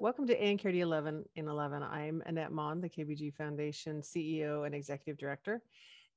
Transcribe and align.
Welcome 0.00 0.26
to 0.26 0.36
ANKRD 0.36 0.78
11 0.78 1.24
in 1.36 1.46
11. 1.46 1.80
I'm 1.84 2.24
Annette 2.26 2.50
Maughan, 2.50 2.80
the 2.80 2.88
KBG 2.88 3.32
Foundation 3.34 4.00
CEO 4.00 4.66
and 4.66 4.74
Executive 4.74 5.16
Director. 5.16 5.62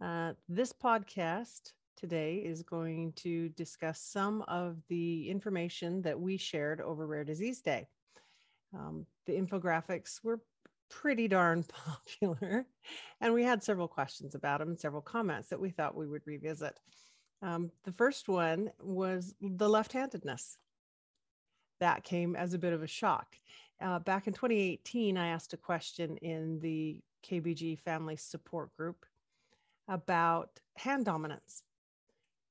Uh, 0.04 0.34
this 0.50 0.74
podcast 0.74 1.74
today 1.96 2.38
is 2.38 2.64
going 2.64 3.14
to 3.18 3.50
discuss 3.50 4.02
some 4.02 4.42
of 4.48 4.78
the 4.90 5.30
information 5.30 6.02
that 6.02 6.20
we 6.20 6.36
shared 6.36 6.82
over 6.82 7.06
Rare 7.06 7.24
Disease 7.24 7.62
Day. 7.62 7.88
Um, 8.74 9.06
the 9.28 9.34
infographics 9.34 10.24
were 10.24 10.42
pretty 10.90 11.28
darn 11.28 11.64
popular, 11.86 12.66
and 13.20 13.36
we 13.36 13.44
had 13.44 13.62
several 13.62 13.88
questions 13.88 14.34
about 14.34 14.62
them, 14.62 14.76
several 14.76 15.04
comments 15.04 15.50
that 15.50 15.60
we 15.60 15.70
thought 15.70 15.96
we 15.96 16.08
would 16.08 16.24
revisit. 16.26 16.80
Um, 17.42 17.72
the 17.84 17.92
first 17.92 18.30
one 18.30 18.72
was 18.82 19.34
the 19.42 19.70
left 19.70 19.94
handedness. 19.94 20.58
That 21.80 22.04
came 22.04 22.36
as 22.36 22.54
a 22.54 22.60
bit 22.60 22.74
of 22.74 22.84
a 22.84 22.88
shock. 22.88 23.36
Uh, 23.82 24.00
back 24.00 24.28
in 24.28 24.34
2018, 24.34 25.18
I 25.18 25.30
asked 25.30 25.54
a 25.54 25.58
question 25.58 26.18
in 26.18 26.60
the 26.60 27.02
KBG 27.28 27.80
Family 27.80 28.16
Support 28.16 28.76
Group 28.78 29.06
about 29.88 30.60
hand 30.78 31.06
dominance. 31.06 31.64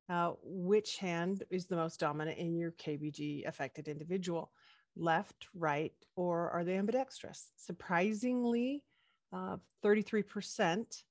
Uh, 0.09 0.33
which 0.43 0.97
hand 0.97 1.45
is 1.51 1.67
the 1.67 1.77
most 1.77 2.01
dominant 2.01 2.37
in 2.37 2.57
your 2.57 2.73
KBG 2.73 3.47
affected 3.47 3.87
individual? 3.87 4.51
Left, 4.97 5.47
right, 5.55 5.93
or 6.17 6.51
are 6.51 6.65
they 6.65 6.77
ambidextrous? 6.77 7.53
Surprisingly, 7.57 8.83
uh, 9.33 9.57
33% 9.85 11.05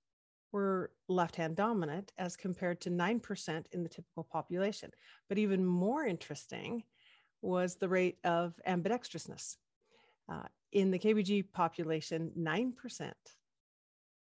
were 0.52 0.91
left 1.08 1.35
hand 1.35 1.55
dominant 1.55 2.12
as 2.17 2.35
compared 2.35 2.81
to 2.81 2.90
9% 2.90 3.66
in 3.71 3.84
the 3.84 3.90
typical 3.90 4.23
population. 4.23 4.91
But 5.27 5.38
even 5.38 5.66
more 5.66 6.05
interesting 6.05 6.84
was 7.41 7.76
the 7.76 7.90
rate 7.90 8.18
of 8.24 8.59
ambidextrousness. 8.68 9.55
Uh, 10.32 10.43
in 10.71 10.91
the 10.91 10.99
KBG 10.99 11.51
population, 11.51 12.32
9% 12.37 13.12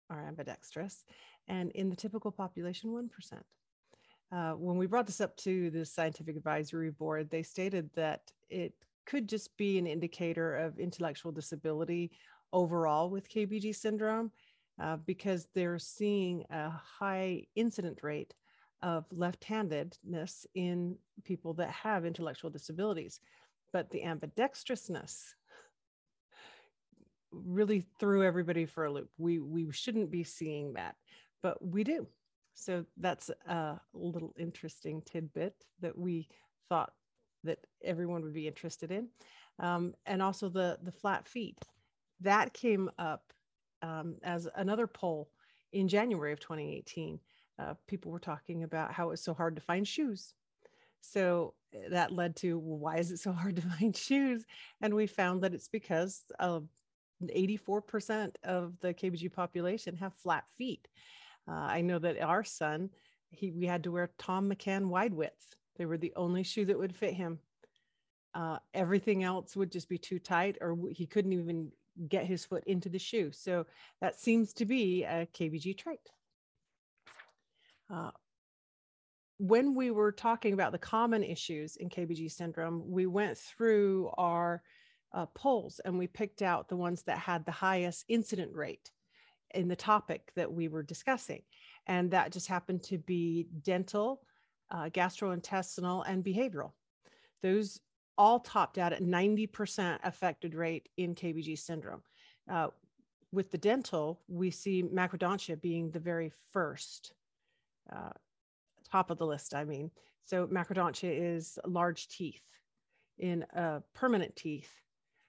are 0.10 0.28
ambidextrous, 0.28 1.04
and 1.48 1.72
in 1.72 1.90
the 1.90 1.96
typical 1.96 2.32
population, 2.32 2.92
1%. 2.92 3.10
Uh, 4.32 4.54
when 4.54 4.78
we 4.78 4.86
brought 4.86 5.08
this 5.08 5.20
up 5.20 5.36
to 5.36 5.70
the 5.72 5.86
scientific 5.86 6.38
advisory 6.38 6.92
board, 6.92 7.30
they 7.30 7.44
stated 7.44 7.90
that 7.96 8.32
it 8.50 8.74
could 9.06 9.28
just 9.28 9.56
be 9.58 9.78
an 9.78 9.88
indicator 9.88 10.56
of 10.56 10.80
intellectual 10.80 11.32
disability 11.32 12.12
overall 12.54 13.10
with 13.10 13.30
KBG 13.30 13.76
syndrome 13.76 14.32
uh, 14.82 14.98
because 15.06 15.48
they're 15.54 15.80
seeing 15.80 16.44
a 16.50 16.70
high 16.70 17.46
incident 17.56 18.00
rate 18.02 18.34
of 18.82 19.06
left 19.12 19.44
handedness 19.44 20.46
in 20.56 20.98
people 21.24 21.54
that 21.54 21.70
have 21.70 22.06
intellectual 22.06 22.50
disabilities. 22.50 23.20
But 23.72 23.92
the 23.92 24.02
ambidextrousness 24.02 25.34
really 27.32 27.86
threw 28.00 28.24
everybody 28.24 28.66
for 28.66 28.86
a 28.86 28.92
loop. 28.92 29.10
We, 29.18 29.40
we 29.40 29.72
shouldn't 29.72 30.10
be 30.10 30.24
seeing 30.24 30.74
that, 30.74 30.96
but 31.44 31.64
we 31.64 31.84
do. 31.84 32.08
So 32.54 32.86
that's 32.98 33.30
a 33.48 33.80
little 33.94 34.34
interesting 34.38 35.02
tidbit 35.04 35.56
that 35.80 35.98
we 35.98 36.28
thought 36.70 36.92
that 37.44 37.60
everyone 37.84 38.24
would 38.24 38.34
be 38.34 38.48
interested 38.48 38.92
in. 38.92 39.08
Um, 39.60 39.94
and 40.06 40.22
also 40.22 40.50
the, 40.50 40.80
the 40.84 40.92
flat 40.92 41.28
feet. 41.28 41.58
That 42.20 42.54
came 42.54 42.90
up 42.98 43.32
um, 43.82 44.16
as 44.24 44.48
another 44.56 44.88
poll 44.88 45.30
in 45.74 45.88
January 45.88 46.34
of 46.34 46.40
2018. 46.40 47.20
Uh, 47.60 47.74
people 47.88 48.12
were 48.12 48.20
talking 48.20 48.64
about 48.64 48.94
how 48.94 49.12
it's 49.12 49.24
so 49.24 49.34
hard 49.34 49.56
to 49.56 49.62
find 49.62 49.88
shoes. 49.88 50.34
So 51.02 51.54
eh, 51.74 51.90
that 51.90 52.12
led 52.12 52.36
to 52.38 52.58
well, 52.58 52.78
why 52.78 52.98
is 52.98 53.12
it 53.12 53.18
so 53.18 53.32
hard 53.32 53.56
to 53.58 53.62
find 53.78 53.96
shoes? 53.96 54.46
And 54.82 54.94
we 54.94 55.08
found 55.08 55.42
that 55.44 55.54
it's 55.54 55.68
because 55.68 56.24
uh, 56.40 56.62
84% 57.24 58.36
of 58.44 58.74
the 58.82 58.94
KBG 58.94 59.32
population 59.32 59.96
have 59.98 60.14
flat 60.16 60.46
feet. 60.58 60.88
Uh, 61.48 61.54
I 61.54 61.82
know 61.82 62.00
that 62.00 62.22
our 62.22 62.44
son, 62.44 62.90
he 63.30 63.52
we 63.52 63.66
had 63.66 63.84
to 63.84 63.92
wear 63.92 64.12
Thom 64.18 64.50
McAn 64.50 64.88
wide 64.88 65.14
width. 65.14 65.56
They 65.78 65.86
were 65.86 65.98
the 65.98 66.14
only 66.16 66.44
shoe 66.44 66.66
that 66.66 66.78
would 66.78 66.96
fit 66.96 67.14
him. 67.14 67.40
Uh, 68.34 68.60
everything 68.74 69.24
else 69.24 69.56
would 69.56 69.72
just 69.72 69.90
be 69.90 69.98
too 69.98 70.20
tight, 70.20 70.58
or 70.62 70.78
he 70.92 71.06
couldn't 71.06 71.34
even 71.34 71.72
get 72.08 72.26
his 72.26 72.46
foot 72.46 72.64
into 72.66 72.90
the 72.90 73.00
shoe. 73.00 73.32
So 73.32 73.66
that 74.00 74.20
seems 74.20 74.54
to 74.54 74.66
be 74.66 75.04
a 75.04 75.28
KBG 75.34 75.78
trait. 75.78 76.00
Uh, 77.90 78.12
when 79.38 79.74
we 79.74 79.92
were 79.92 80.12
talking 80.12 80.54
about 80.54 80.72
the 80.72 80.78
common 80.78 81.24
issues 81.24 81.76
in 81.76 81.90
KBG 81.90 82.32
syndrome, 82.32 82.84
we 82.86 83.08
went 83.08 83.38
through 83.38 84.12
our 84.18 84.62
uh, 85.14 85.26
polls 85.34 85.82
and 85.84 85.98
we 85.98 86.08
picked 86.08 86.42
out 86.42 86.70
the 86.70 86.78
ones 86.78 87.04
that 87.04 87.18
had 87.18 87.46
the 87.46 87.52
highest 87.52 88.06
incident 88.08 88.54
rate 88.54 88.92
in 89.54 89.68
the 89.68 89.76
topic 89.76 90.32
that 90.36 90.52
we 90.52 90.68
were 90.68 90.84
discussing. 90.84 91.42
And 91.88 92.12
that 92.12 92.32
just 92.32 92.48
happened 92.48 92.84
to 92.84 92.98
be 93.00 93.48
dental, 93.64 94.22
uh, 94.70 94.90
gastrointestinal, 94.90 96.04
and 96.08 96.24
behavioral. 96.24 96.72
Those 97.42 97.80
all 98.22 98.40
topped 98.40 98.78
out 98.78 98.94
at 98.94 99.02
90% 99.02 99.98
affected 100.04 100.54
rate 100.54 100.88
in 100.96 101.16
KBG 101.16 101.58
syndrome. 101.58 102.04
Uh, 102.48 102.68
with 103.32 103.50
the 103.50 103.58
dental, 103.58 104.22
we 104.28 104.52
see 104.52 104.84
macrodontia 104.84 105.60
being 105.60 105.90
the 105.90 106.00
very 106.00 106.32
first, 106.54 107.14
uh, 107.92 108.12
top 108.92 109.10
of 109.10 109.18
the 109.18 109.26
list, 109.26 109.56
I 109.56 109.64
mean. 109.64 109.90
So 110.26 110.46
macrodontia 110.46 111.12
is 111.12 111.58
large 111.66 112.10
teeth 112.10 112.44
in 113.18 113.42
uh, 113.56 113.80
permanent 113.96 114.36
teeth. 114.36 114.70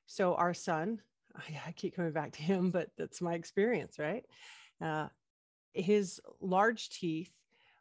So 0.04 0.34
our 0.34 0.53
son, 0.53 1.00
I, 1.34 1.69
I, 1.69 1.72
keep 1.72 1.97
coming 1.97 2.12
back 2.12 2.32
to 2.32 2.42
him, 2.42 2.70
but 2.70 2.91
that's 2.98 3.22
my 3.22 3.32
experience, 3.32 3.98
right? 3.98 4.26
Uh, 4.82 5.09
his 5.72 6.20
large 6.42 6.91
teeth 6.91 7.32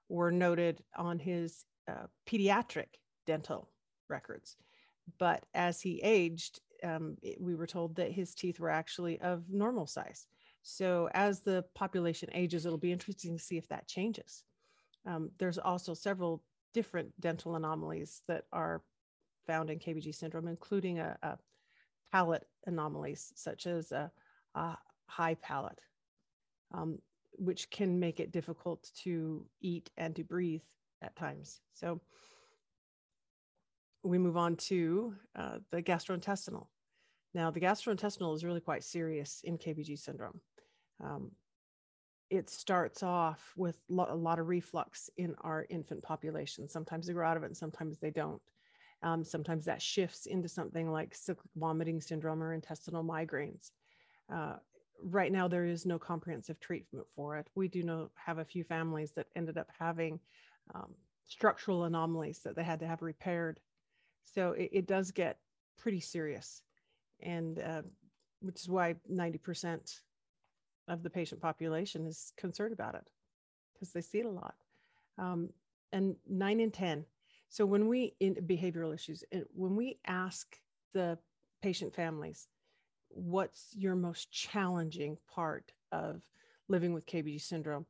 were 0.07 0.31
noted 0.31 0.81
on 0.95 1.19
his 1.19 1.65
uh, 1.89 2.07
pediatric 2.25 2.87
dental 3.27 3.67
records. 4.07 4.55
But 5.17 5.45
as 5.53 5.81
he 5.81 5.99
aged, 6.03 6.61
um, 6.83 7.17
it, 7.21 7.39
we 7.39 7.55
were 7.55 7.67
told 7.67 7.95
that 7.95 8.11
his 8.11 8.33
teeth 8.33 8.59
were 8.59 8.69
actually 8.69 9.19
of 9.21 9.49
normal 9.49 9.87
size. 9.87 10.27
So 10.63 11.09
as 11.13 11.39
the 11.39 11.65
population 11.73 12.29
ages, 12.33 12.65
it'll 12.65 12.77
be 12.77 12.91
interesting 12.91 13.35
to 13.37 13.43
see 13.43 13.57
if 13.57 13.67
that 13.69 13.87
changes. 13.87 14.43
Um, 15.05 15.31
there's 15.37 15.57
also 15.57 15.93
several 15.93 16.43
different 16.73 17.19
dental 17.19 17.55
anomalies 17.55 18.21
that 18.27 18.45
are 18.53 18.81
found 19.47 19.69
in 19.69 19.79
KBG 19.79 20.13
syndrome, 20.13 20.47
including 20.47 20.99
a, 20.99 21.17
a 21.23 21.37
palate 22.11 22.47
anomalies 22.67 23.33
such 23.35 23.65
as 23.65 23.91
a, 23.91 24.11
a 24.55 24.77
high 25.07 25.35
palate, 25.35 25.81
um, 26.73 26.99
which 27.33 27.69
can 27.69 27.99
make 27.99 28.19
it 28.19 28.31
difficult 28.31 28.89
to 29.03 29.45
eat 29.61 29.89
and 29.97 30.15
to 30.15 30.23
breathe 30.23 30.61
at 31.01 31.15
times. 31.15 31.61
So 31.73 31.99
we 34.03 34.17
move 34.17 34.37
on 34.37 34.55
to 34.55 35.13
uh, 35.35 35.57
the 35.71 35.81
gastrointestinal. 35.81 36.67
Now, 37.33 37.51
the 37.51 37.61
gastrointestinal 37.61 38.35
is 38.35 38.43
really 38.43 38.59
quite 38.59 38.83
serious 38.83 39.41
in 39.43 39.57
KBG 39.57 39.97
syndrome. 39.97 40.41
Um, 41.03 41.31
it 42.29 42.49
starts 42.49 43.03
off 43.03 43.53
with 43.55 43.79
lo- 43.89 44.07
a 44.09 44.15
lot 44.15 44.39
of 44.39 44.47
reflux 44.47 45.09
in 45.17 45.35
our 45.41 45.65
infant 45.69 46.01
population. 46.01 46.67
Sometimes 46.67 47.07
they 47.07 47.13
grow 47.13 47.27
out 47.27 47.37
of 47.37 47.43
it, 47.43 47.47
and 47.47 47.57
sometimes 47.57 47.99
they 47.99 48.11
don't. 48.11 48.41
Um, 49.03 49.23
sometimes 49.23 49.65
that 49.65 49.81
shifts 49.81 50.25
into 50.27 50.47
something 50.47 50.91
like 50.91 51.15
cyclic 51.15 51.49
vomiting 51.55 52.01
syndrome 52.01 52.43
or 52.43 52.53
intestinal 52.53 53.03
migraines. 53.03 53.71
Uh, 54.31 54.57
right 55.03 55.31
now, 55.31 55.47
there 55.47 55.65
is 55.65 55.85
no 55.85 55.97
comprehensive 55.97 56.59
treatment 56.59 57.05
for 57.15 57.37
it. 57.37 57.47
We 57.55 57.67
do 57.67 57.83
know 57.83 58.11
have 58.15 58.37
a 58.37 58.45
few 58.45 58.63
families 58.63 59.11
that 59.13 59.27
ended 59.35 59.57
up 59.57 59.69
having 59.77 60.19
um, 60.75 60.93
structural 61.25 61.85
anomalies 61.85 62.39
that 62.39 62.55
they 62.55 62.63
had 62.63 62.79
to 62.79 62.87
have 62.87 63.01
repaired 63.01 63.59
so 64.23 64.51
it, 64.51 64.69
it 64.71 64.87
does 64.87 65.11
get 65.11 65.37
pretty 65.77 65.99
serious, 65.99 66.61
and 67.21 67.59
uh, 67.59 67.81
which 68.41 68.61
is 68.61 68.69
why 68.69 68.95
90% 69.11 69.99
of 70.87 71.03
the 71.03 71.09
patient 71.09 71.41
population 71.41 72.05
is 72.05 72.33
concerned 72.37 72.73
about 72.73 72.95
it 72.95 73.07
because 73.73 73.93
they 73.93 74.01
see 74.01 74.19
it 74.19 74.25
a 74.25 74.29
lot. 74.29 74.55
Um, 75.17 75.49
and 75.91 76.15
nine 76.29 76.59
in 76.59 76.71
10. 76.71 77.05
So 77.49 77.65
when 77.65 77.87
we 77.87 78.15
in 78.19 78.35
behavioral 78.35 78.93
issues, 78.93 79.23
when 79.53 79.75
we 79.75 79.99
ask 80.05 80.55
the 80.93 81.17
patient 81.61 81.93
families, 81.93 82.47
what's 83.09 83.75
your 83.75 83.95
most 83.95 84.31
challenging 84.31 85.17
part 85.33 85.71
of 85.91 86.21
living 86.69 86.93
with 86.93 87.05
KBG 87.05 87.41
syndrome? 87.41 87.85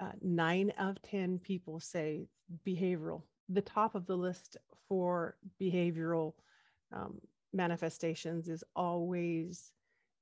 Uh, 0.00 0.12
nine 0.22 0.72
of 0.78 1.00
10 1.02 1.38
people 1.38 1.78
say 1.78 2.26
behavioral 2.66 3.22
the 3.52 3.62
top 3.62 3.94
of 3.94 4.06
the 4.06 4.16
list 4.16 4.56
for 4.88 5.36
behavioral 5.60 6.34
um, 6.92 7.20
manifestations 7.52 8.48
is 8.48 8.64
always 8.74 9.72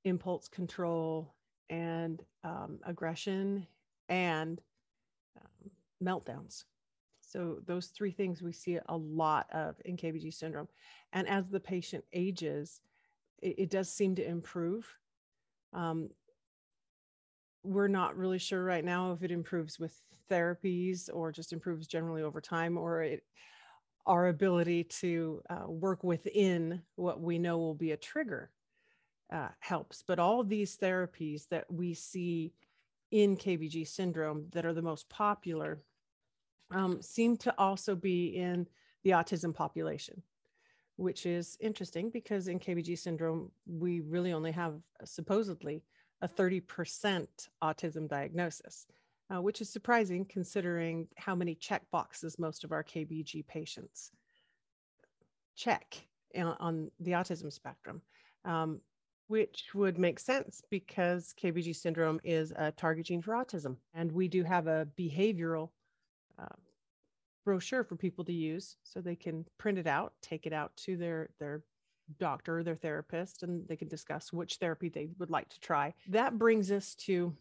impulse 0.03 0.47
control 0.47 1.33
and 1.69 2.21
um, 2.43 2.79
aggression 2.85 3.65
and 4.09 4.61
um, 5.39 5.71
meltdowns. 6.03 6.65
So 7.21 7.59
those 7.65 7.87
three 7.87 8.11
things 8.11 8.41
we 8.41 8.51
see 8.51 8.77
a 8.89 8.97
lot 8.97 9.47
of 9.53 9.75
in 9.85 9.95
KBG 9.95 10.33
syndrome. 10.33 10.67
And 11.13 11.27
as 11.29 11.47
the 11.47 11.59
patient 11.59 12.03
ages, 12.11 12.81
it, 13.41 13.55
it 13.57 13.69
does 13.69 13.89
seem 13.89 14.15
to 14.15 14.27
improve. 14.27 14.85
Um, 15.73 16.09
we're 17.63 17.87
not 17.87 18.17
really 18.17 18.39
sure 18.39 18.63
right 18.63 18.83
now 18.83 19.11
if 19.11 19.23
it 19.23 19.31
improves 19.31 19.79
with 19.79 19.99
therapies 20.29 21.09
or 21.13 21.31
just 21.31 21.53
improves 21.53 21.87
generally 21.87 22.21
over 22.21 22.41
time 22.41 22.77
or 22.77 23.03
it, 23.03 23.23
our 24.05 24.27
ability 24.27 24.83
to 24.85 25.41
uh, 25.49 25.69
work 25.69 26.03
within 26.03 26.81
what 26.95 27.21
we 27.21 27.37
know 27.37 27.57
will 27.57 27.75
be 27.75 27.91
a 27.91 27.97
trigger 27.97 28.49
uh, 29.31 29.49
helps. 29.59 30.03
But 30.05 30.19
all 30.19 30.43
these 30.43 30.77
therapies 30.77 31.47
that 31.49 31.71
we 31.71 31.93
see 31.93 32.53
in 33.11 33.37
KBG 33.37 33.87
syndrome 33.87 34.47
that 34.53 34.65
are 34.65 34.73
the 34.73 34.81
most 34.81 35.09
popular 35.09 35.83
um, 36.71 37.01
seem 37.01 37.37
to 37.37 37.53
also 37.57 37.95
be 37.95 38.27
in 38.27 38.65
the 39.03 39.11
autism 39.11 39.53
population, 39.53 40.21
which 40.95 41.25
is 41.25 41.57
interesting 41.59 42.09
because 42.09 42.47
in 42.47 42.59
KBG 42.59 42.97
syndrome, 42.97 43.51
we 43.65 43.99
really 43.99 44.31
only 44.33 44.51
have 44.51 44.75
supposedly 45.03 45.83
a 46.21 46.27
30% 46.27 47.27
autism 47.63 48.07
diagnosis, 48.07 48.85
uh, 49.33 49.41
which 49.41 49.61
is 49.61 49.69
surprising 49.69 50.25
considering 50.25 51.07
how 51.17 51.35
many 51.35 51.55
check 51.55 51.83
boxes 51.91 52.37
most 52.37 52.63
of 52.63 52.71
our 52.71 52.83
KBG 52.83 53.45
patients 53.47 54.11
check 55.55 55.97
on, 56.35 56.91
the 56.99 57.11
autism 57.11 57.51
spectrum. 57.51 58.01
Um, 58.45 58.81
which 59.31 59.69
would 59.73 59.97
make 59.97 60.19
sense 60.19 60.61
because 60.69 61.33
KBG 61.41 61.73
syndrome 61.73 62.19
is 62.21 62.51
a 62.57 62.69
target 62.73 63.05
gene 63.05 63.21
for 63.21 63.33
autism. 63.33 63.77
And 63.93 64.11
we 64.11 64.27
do 64.27 64.43
have 64.43 64.67
a 64.67 64.85
behavioral 64.99 65.69
uh, 66.37 66.57
brochure 67.45 67.85
for 67.85 67.95
people 67.95 68.25
to 68.25 68.33
use 68.33 68.75
so 68.83 68.99
they 68.99 69.15
can 69.15 69.45
print 69.57 69.77
it 69.77 69.87
out, 69.87 70.11
take 70.21 70.45
it 70.45 70.51
out 70.51 70.75
to 70.77 70.97
their, 70.97 71.29
their 71.39 71.61
doctor 72.19 72.59
or 72.59 72.63
their 72.63 72.75
therapist, 72.75 73.43
and 73.43 73.67
they 73.67 73.75
can 73.75 73.87
discuss 73.87 74.31
which 74.31 74.55
therapy 74.55 74.89
they 74.89 75.09
would 75.19 75.29
like 75.29 75.49
to 75.49 75.59
try. 75.59 75.93
That 76.09 76.37
brings 76.37 76.71
us 76.71 76.95
to 76.95 77.35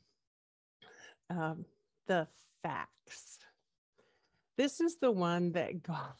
um, 1.30 1.64
the 2.06 2.26
facts. 2.62 3.38
This 4.56 4.80
is 4.80 4.96
the 4.96 5.10
one 5.10 5.52
that 5.52 5.82
got 5.84 6.16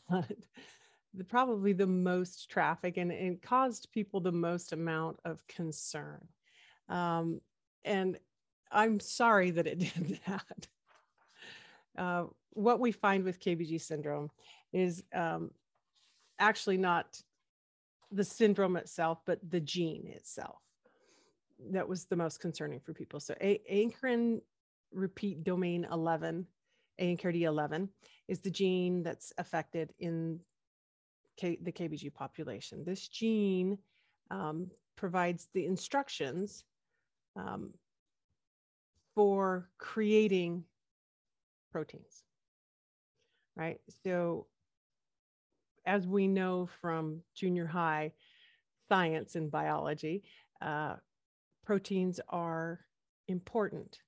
the, 1.14 1.24
probably 1.24 1.72
the 1.72 1.86
most 1.86 2.48
traffic 2.48 2.96
and 2.96 3.12
it 3.12 3.42
caused 3.42 3.90
people 3.92 4.20
the 4.20 4.32
most 4.32 4.72
amount 4.72 5.18
of 5.24 5.46
concern. 5.46 6.26
Um, 6.88 7.40
and 7.84 8.18
I'm 8.70 9.00
sorry 9.00 9.50
that 9.50 9.66
it 9.66 9.78
did 9.94 10.20
that. 10.26 10.68
Uh, 11.98 12.24
what 12.50 12.80
we 12.80 12.92
find 12.92 13.24
with 13.24 13.40
KBG 13.40 13.80
syndrome 13.80 14.30
is 14.72 15.02
um, 15.14 15.50
actually 16.38 16.76
not 16.76 17.20
the 18.10 18.24
syndrome 18.24 18.76
itself, 18.76 19.18
but 19.26 19.38
the 19.48 19.60
gene 19.60 20.06
itself. 20.08 20.60
That 21.72 21.88
was 21.88 22.06
the 22.06 22.16
most 22.16 22.40
concerning 22.40 22.80
for 22.80 22.94
people. 22.94 23.20
So, 23.20 23.34
a- 23.40 23.62
ankyrin 23.70 24.40
repeat 24.92 25.44
domain 25.44 25.86
11, 25.90 26.46
ANKRD11, 27.00 27.88
is 28.28 28.40
the 28.40 28.50
gene 28.50 29.02
that's 29.02 29.32
affected 29.38 29.92
in 29.98 30.40
K- 31.36 31.58
the 31.62 31.72
KBG 31.72 32.12
population. 32.12 32.84
This 32.84 33.08
gene 33.08 33.78
um, 34.30 34.70
provides 34.96 35.48
the 35.54 35.66
instructions 35.66 36.64
um, 37.36 37.72
for 39.14 39.68
creating 39.78 40.64
proteins, 41.72 42.24
right? 43.56 43.80
So, 44.04 44.46
as 45.86 46.06
we 46.06 46.26
know 46.26 46.68
from 46.80 47.22
junior 47.34 47.66
high 47.66 48.12
science 48.88 49.36
and 49.36 49.50
biology, 49.50 50.22
uh, 50.60 50.96
proteins 51.64 52.20
are 52.28 52.80
important 53.28 53.98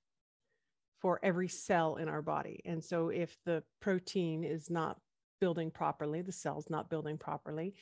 for 0.99 1.19
every 1.23 1.47
cell 1.47 1.97
in 1.97 2.07
our 2.07 2.21
body. 2.21 2.61
And 2.65 2.83
so, 2.83 3.09
if 3.09 3.37
the 3.45 3.63
protein 3.81 4.43
is 4.43 4.69
not 4.69 4.99
building 5.39 5.71
properly, 5.71 6.21
the 6.21 6.31
cell's 6.31 6.69
not 6.69 6.89
building 6.89 7.17
properly, 7.17 7.75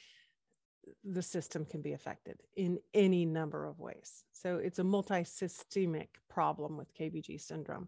the 1.03 1.21
system 1.21 1.65
can 1.65 1.81
be 1.81 1.93
affected 1.93 2.37
in 2.55 2.79
any 2.93 3.25
number 3.25 3.65
of 3.65 3.79
ways. 3.79 4.23
So 4.33 4.57
it's 4.57 4.79
a 4.79 4.83
multisystemic 4.83 6.07
problem 6.29 6.77
with 6.77 6.93
KBG 6.95 7.39
syndrome. 7.39 7.87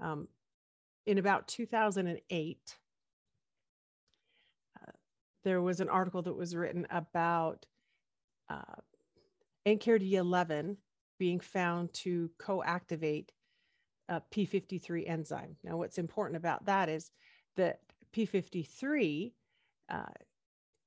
Um, 0.00 0.28
in 1.06 1.18
about 1.18 1.48
2008, 1.48 2.58
uh, 2.58 2.81
there 5.44 5.60
was 5.60 5.80
an 5.80 5.88
article 5.88 6.22
that 6.22 6.36
was 6.36 6.54
written 6.54 6.86
about 6.90 7.66
uh, 8.48 8.80
NKRD11 9.66 10.76
being 11.18 11.40
found 11.40 11.92
to 11.92 12.30
co-activate 12.38 13.32
a 14.08 14.20
P53 14.34 15.08
enzyme. 15.08 15.56
Now, 15.62 15.76
what's 15.76 15.98
important 15.98 16.36
about 16.36 16.66
that 16.66 16.88
is 16.88 17.10
that 17.56 17.80
P53 18.14 19.32
uh, 19.88 20.02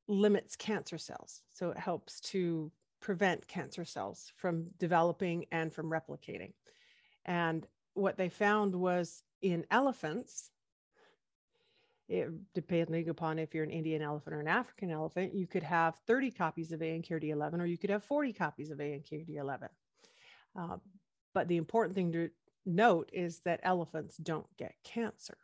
limits 0.08 0.56
cancer 0.56 0.98
cells. 0.98 1.42
So 1.54 1.70
it 1.70 1.78
helps 1.78 2.20
to 2.22 2.72
prevent 3.02 3.48
cancer 3.48 3.86
cells 3.86 4.32
from 4.36 4.68
developing 4.78 5.46
and 5.52 5.74
from 5.74 5.90
replicating. 5.90 6.54
And 7.26 7.66
what 7.94 8.18
they 8.18 8.30
found 8.30 8.76
was 8.76 9.24
in 9.42 9.66
elephants, 9.72 10.52
it, 12.08 12.30
depending 12.54 13.10
upon 13.10 13.40
if 13.40 13.54
you're 13.54 13.64
an 13.64 13.72
Indian 13.72 14.02
elephant 14.02 14.36
or 14.36 14.40
an 14.40 14.48
African 14.48 14.92
elephant, 14.92 15.34
you 15.34 15.48
could 15.48 15.64
have 15.64 15.96
30 16.08 16.32
copies 16.32 16.72
of 16.72 16.82
ANKRD11 16.82 17.60
or 17.60 17.66
you 17.66 17.78
could 17.78 17.90
have 17.90 18.04
40 18.04 18.34
copies 18.34 18.70
of 18.70 18.78
ANKRD11. 18.78 19.70
Uh, 20.58 20.78
but 21.34 21.48
the 21.48 21.58
important 21.58 21.96
thing 21.96 22.12
to 22.12 22.30
note 22.66 23.10
is 23.12 23.40
that 23.46 23.60
elephants 23.64 24.18
don't 24.18 24.46
get 24.58 24.76
cancer. 24.84 25.38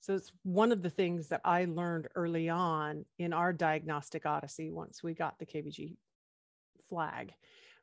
So 0.00 0.14
it's 0.14 0.32
one 0.42 0.70
of 0.70 0.82
the 0.82 0.90
things 0.90 1.28
that 1.28 1.40
I 1.44 1.64
learned 1.64 2.08
early 2.14 2.50
on 2.50 3.06
in 3.18 3.32
our 3.32 3.54
diagnostic 3.54 4.26
odyssey 4.26 4.70
once 4.70 5.02
we 5.02 5.14
got 5.14 5.38
the 5.38 5.46
KBG 5.46 5.96
flag 6.90 7.32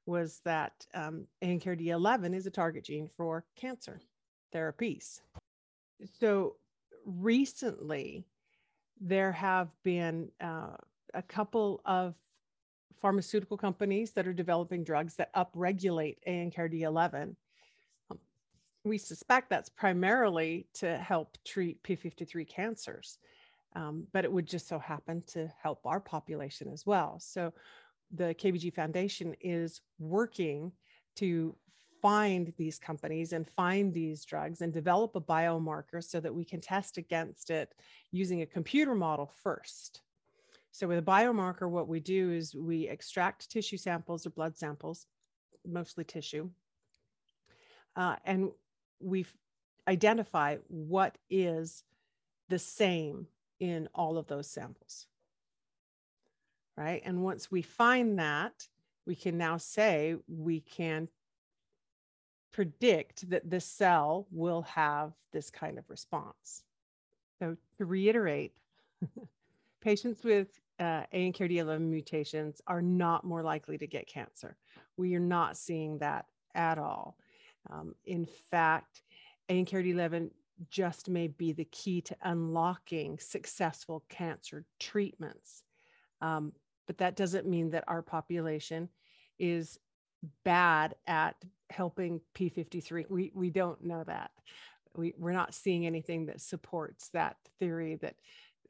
was 0.05 0.39
that 0.45 0.85
um, 0.93 1.25
ANKRD11 1.43 2.35
is 2.35 2.45
a 2.45 2.51
target 2.51 2.85
gene 2.85 3.09
for 3.17 3.43
cancer 3.55 4.01
therapies. 4.53 5.21
So 6.19 6.57
recently, 7.05 8.25
there 8.99 9.31
have 9.31 9.69
been 9.83 10.29
uh, 10.39 10.75
a 11.13 11.21
couple 11.21 11.81
of 11.85 12.15
pharmaceutical 13.01 13.57
companies 13.57 14.11
that 14.11 14.27
are 14.27 14.33
developing 14.33 14.83
drugs 14.83 15.15
that 15.15 15.33
upregulate 15.33 16.17
ANKRD11 16.27 17.35
we 18.83 18.97
suspect 18.97 19.49
that's 19.49 19.69
primarily 19.69 20.67
to 20.75 20.97
help 20.97 21.37
treat 21.45 21.81
P53 21.83 22.47
cancers, 22.47 23.19
um, 23.75 24.07
but 24.11 24.25
it 24.25 24.31
would 24.31 24.47
just 24.47 24.67
so 24.67 24.79
happen 24.79 25.23
to 25.27 25.47
help 25.61 25.85
our 25.85 25.99
population 25.99 26.69
as 26.71 26.85
well. 26.85 27.19
So 27.19 27.53
the 28.11 28.35
KBG 28.35 28.73
Foundation 28.73 29.35
is 29.39 29.81
working 29.99 30.71
to 31.17 31.55
find 32.01 32.53
these 32.57 32.79
companies 32.79 33.33
and 33.33 33.47
find 33.47 33.93
these 33.93 34.25
drugs 34.25 34.61
and 34.61 34.73
develop 34.73 35.15
a 35.15 35.21
biomarker 35.21 36.03
so 36.03 36.19
that 36.19 36.33
we 36.33 36.43
can 36.43 36.59
test 36.59 36.97
against 36.97 37.49
it 37.49 37.73
using 38.11 38.41
a 38.41 38.45
computer 38.45 38.95
model 38.95 39.31
first. 39.43 40.01
So, 40.71 40.87
with 40.87 40.97
a 40.97 41.03
biomarker, 41.03 41.69
what 41.69 41.87
we 41.87 41.99
do 41.99 42.31
is 42.31 42.55
we 42.55 42.87
extract 42.87 43.49
tissue 43.51 43.77
samples 43.77 44.25
or 44.25 44.29
blood 44.29 44.57
samples, 44.57 45.05
mostly 45.67 46.03
tissue, 46.03 46.49
uh, 47.95 48.15
and 48.25 48.51
we 48.99 49.25
identify 49.87 50.57
what 50.67 51.17
is 51.29 51.83
the 52.49 52.59
same 52.59 53.27
in 53.59 53.89
all 53.93 54.17
of 54.17 54.27
those 54.27 54.49
samples. 54.49 55.07
Right. 56.77 57.01
And 57.05 57.21
once 57.21 57.51
we 57.51 57.61
find 57.61 58.17
that, 58.19 58.67
we 59.05 59.15
can 59.15 59.37
now 59.37 59.57
say 59.57 60.15
we 60.27 60.61
can 60.61 61.09
predict 62.51 63.29
that 63.29 63.49
the 63.49 63.59
cell 63.59 64.27
will 64.31 64.61
have 64.63 65.13
this 65.31 65.49
kind 65.49 65.77
of 65.77 65.89
response. 65.89 66.63
So 67.39 67.55
to 67.77 67.85
reiterate, 67.85 68.53
patients 69.81 70.23
with 70.23 70.59
uh, 70.79 71.03
ANKRD11 71.13 71.81
mutations 71.81 72.61
are 72.67 72.81
not 72.81 73.23
more 73.23 73.43
likely 73.43 73.77
to 73.77 73.87
get 73.87 74.07
cancer. 74.07 74.57
We 74.97 75.15
are 75.15 75.19
not 75.19 75.57
seeing 75.57 75.97
that 75.99 76.25
at 76.55 76.77
all. 76.77 77.17
Um, 77.69 77.95
in 78.05 78.25
fact, 78.49 79.03
ANKRD11 79.49 80.31
just 80.69 81.09
may 81.09 81.27
be 81.27 81.51
the 81.51 81.65
key 81.65 82.01
to 82.01 82.15
unlocking 82.23 83.17
successful 83.19 84.03
cancer 84.09 84.65
treatments. 84.79 85.63
Um, 86.21 86.53
but 86.87 86.97
that 86.99 87.15
doesn't 87.15 87.47
mean 87.47 87.71
that 87.71 87.83
our 87.87 88.01
population 88.01 88.89
is 89.39 89.79
bad 90.43 90.95
at 91.07 91.35
helping 91.69 92.21
P53. 92.35 93.09
We, 93.09 93.31
we 93.33 93.49
don't 93.49 93.83
know 93.83 94.03
that. 94.05 94.31
we, 94.95 95.13
we're 95.17 95.31
not 95.31 95.53
seeing 95.53 95.85
anything 95.85 96.25
that 96.27 96.41
supports 96.41 97.09
that 97.09 97.37
theory 97.59 97.95
that 98.01 98.15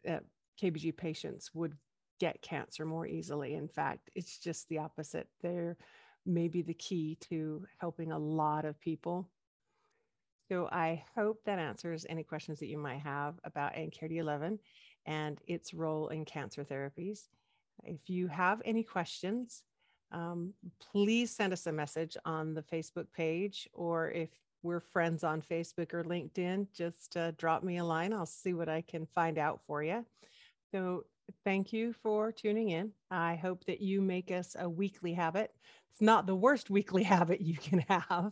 uh, 0.07 0.19
KBG 0.61 0.95
patients 0.95 1.51
would 1.53 1.75
get 2.19 2.41
cancer 2.41 2.85
more 2.85 3.07
easily. 3.07 3.55
In 3.55 3.67
fact, 3.67 4.09
it's 4.15 4.37
just 4.37 4.69
the 4.69 4.77
opposite. 4.77 5.27
They're 5.41 5.77
maybe 6.25 6.61
the 6.61 6.75
key 6.75 7.17
to 7.29 7.65
helping 7.79 8.11
a 8.11 8.19
lot 8.19 8.65
of 8.65 8.79
people. 8.79 9.27
So 10.49 10.67
I 10.71 11.03
hope 11.15 11.39
that 11.45 11.59
answers 11.59 12.05
any 12.09 12.23
questions 12.23 12.59
that 12.59 12.67
you 12.67 12.77
might 12.77 12.99
have 12.99 13.35
about 13.43 13.73
ANKRD11 13.73 14.59
and 15.05 15.39
its 15.47 15.73
role 15.73 16.09
in 16.09 16.25
cancer 16.25 16.63
therapies. 16.63 17.21
If 17.83 18.09
you 18.09 18.27
have 18.27 18.61
any 18.65 18.83
questions, 18.83 19.63
um, 20.11 20.53
please 20.79 21.31
send 21.31 21.53
us 21.53 21.67
a 21.67 21.71
message 21.71 22.17
on 22.25 22.53
the 22.53 22.63
Facebook 22.63 23.07
page, 23.13 23.69
or 23.73 24.11
if 24.11 24.29
we're 24.63 24.79
friends 24.79 25.23
on 25.23 25.41
Facebook 25.41 25.93
or 25.93 26.03
LinkedIn, 26.03 26.67
just 26.73 27.17
uh, 27.17 27.31
drop 27.31 27.63
me 27.63 27.77
a 27.77 27.83
line. 27.83 28.13
I'll 28.13 28.25
see 28.25 28.53
what 28.53 28.69
I 28.69 28.81
can 28.81 29.05
find 29.05 29.37
out 29.37 29.61
for 29.65 29.83
you. 29.83 30.05
So, 30.71 31.05
thank 31.45 31.71
you 31.71 31.93
for 32.03 32.31
tuning 32.31 32.69
in. 32.69 32.91
I 33.09 33.35
hope 33.35 33.65
that 33.65 33.81
you 33.81 34.01
make 34.01 34.31
us 34.31 34.55
a 34.59 34.69
weekly 34.69 35.13
habit. 35.13 35.51
It's 35.91 36.01
not 36.01 36.27
the 36.27 36.35
worst 36.35 36.69
weekly 36.69 37.03
habit 37.15 37.41
you 37.41 37.55
can 37.55 37.79
have. 37.87 38.31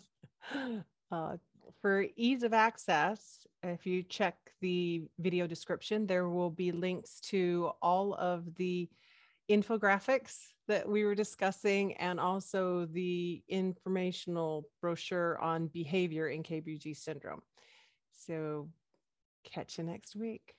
Uh, 1.12 1.38
for 1.81 2.05
ease 2.15 2.43
of 2.43 2.53
access, 2.53 3.48
if 3.63 3.86
you 3.86 4.03
check 4.03 4.36
the 4.62 5.03
video 5.17 5.48
description, 5.48 6.05
there 6.05 6.29
will 6.29 6.50
be 6.50 6.71
links 6.71 7.19
to 7.19 7.71
all 7.81 8.13
of 8.15 8.53
the 8.55 8.88
infographics 9.50 10.38
that 10.68 10.88
we 10.88 11.03
were 11.03 11.15
discussing 11.15 11.94
and 11.98 12.20
also 12.20 12.86
the 12.86 13.41
informational 13.50 14.68
brochure 14.82 15.39
on 15.39 15.68
behavior 15.68 16.29
in 16.29 16.44
KBG 16.44 16.96
syndrome. 16.96 17.41
So 18.12 18.70
catch 19.44 19.77
you 19.77 19.84
next 19.84 20.15
week. 20.15 20.53